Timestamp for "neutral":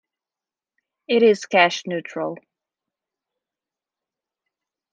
1.85-2.39